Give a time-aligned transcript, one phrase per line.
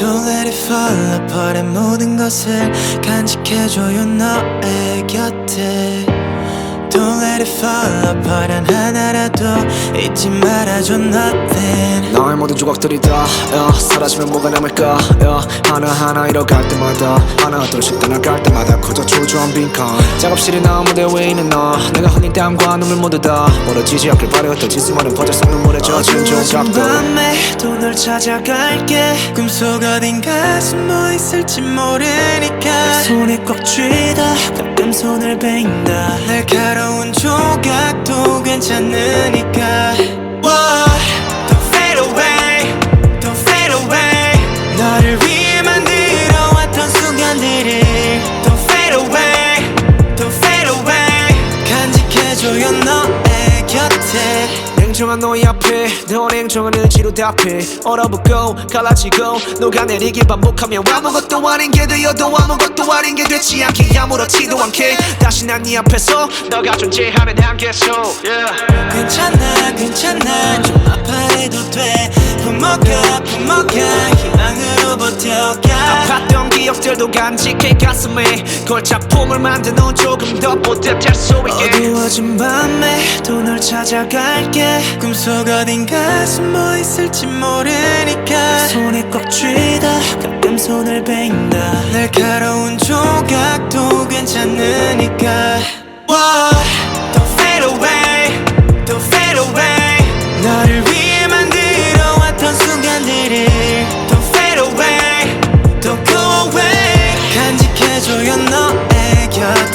[0.00, 6.06] Don't let it fall apart 모든 것을 간직해줘요 너의 곁에.
[6.90, 9.44] Don't let it fall apart 단 하나라도
[9.96, 12.12] 잊지 말아줘 nothing.
[12.12, 18.42] 나의 모든 조각들이 다 yeah, 사라지면 뭐가 남을까 yeah, 하나하나 잃어갈 때마다 하나 둘씩 떠나갈
[18.42, 19.86] 때마다 커져 초조한 빈칸.
[20.18, 24.48] 작업실에 나 무대 위에 있는 너 내가 흘린 땀과 눈물 모두 다 멀어지지 않길 바래.
[24.48, 29.32] 흩어진 수많은 퍼져서 눈물에 젖은 어두워진 조각들 밤에 또널 찾아갈게.
[29.34, 33.02] 꿈속 어딘가 숨어 있을지 모르니까.
[33.02, 34.34] 손에 꽉 쥐다.
[34.56, 36.16] 가끔 손을 베인다.
[36.26, 39.94] 날카로운 조각도 괜찮으니까.
[40.40, 42.72] Don't fade away.
[43.20, 44.76] Don't fade away.
[44.78, 48.09] 너를 위해 만들어 왔던 순간들을
[55.00, 57.58] 냉정한 너의 앞에 더 냉정한 의지로 답해.
[57.86, 64.98] 얼어붙고 갈라지고 녹아내리길 반복하며 아무것도 아닌 게 되어도 아무것도 아닌 게 되지 않게 아무렇지도 않게.
[65.18, 67.88] 다시 난 네 앞에서 너가 존재하는 한계 속
[68.26, 68.52] yeah.
[68.92, 70.62] 괜찮아 괜찮아.
[70.64, 72.10] 좀 아파해도 돼.
[72.42, 74.09] 품어가 품어가
[76.70, 78.22] 기억들도 간직해 가슴에
[78.66, 81.78] 걸 작품을 만드는 조금 더 보답할 수 있게.
[81.88, 84.98] 어두워진 밤에 또 널 찾아갈게.
[85.00, 88.68] 꿈속 어딘가 숨어 있을지 모르니까.
[88.68, 91.58] 손에 꽉 쥐다 가끔 손을 베인다
[91.92, 95.58] 날카로운 조각도 괜찮으니까.
[96.08, 96.50] Whoa,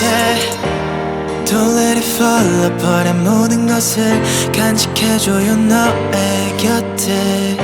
[0.00, 0.50] 곁에
[1.44, 3.12] Don't let it fall apart.
[3.18, 7.56] 모든 것을 간직해줘요 너의 곁에.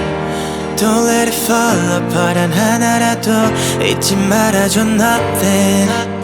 [0.77, 2.35] Don't let it fall apart.
[2.35, 3.31] 단 하나라도
[3.83, 6.17] 잊지 말아줘 nothing.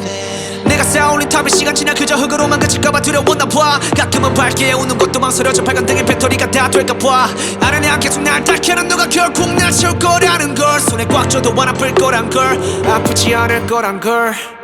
[0.65, 5.65] 내가 쌓아올린 탑이 시간 지나 그저 흙으로만 그칠까봐 두려웠나 봐 가끔은 밝게 웃는 것도 망설여져.
[5.65, 7.29] 빨간 등의 배터리가 다 될까 봐.
[7.61, 10.81] 아는 양 계속 날 닦여는 누가 결국 날 채울 거라는 걸.
[10.81, 12.59] 손에 꽉 쥐어도 안 아플 거란 걸.
[12.87, 14.62] 아프지 않을 거란 걸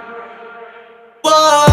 [1.29, 1.68] পর